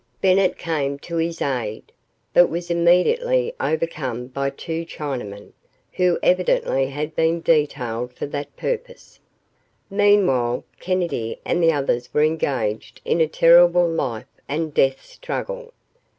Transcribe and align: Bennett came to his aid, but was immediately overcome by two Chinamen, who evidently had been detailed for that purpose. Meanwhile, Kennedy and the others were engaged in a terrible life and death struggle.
Bennett 0.19 0.57
came 0.57 0.97
to 0.97 1.17
his 1.17 1.43
aid, 1.43 1.91
but 2.33 2.49
was 2.49 2.71
immediately 2.71 3.53
overcome 3.59 4.25
by 4.25 4.49
two 4.49 4.83
Chinamen, 4.83 5.51
who 5.91 6.17
evidently 6.23 6.87
had 6.87 7.15
been 7.15 7.39
detailed 7.39 8.11
for 8.13 8.25
that 8.25 8.57
purpose. 8.57 9.19
Meanwhile, 9.91 10.63
Kennedy 10.79 11.39
and 11.45 11.61
the 11.61 11.71
others 11.71 12.11
were 12.15 12.23
engaged 12.23 12.99
in 13.05 13.21
a 13.21 13.27
terrible 13.27 13.87
life 13.87 14.25
and 14.49 14.73
death 14.73 15.03
struggle. 15.05 15.71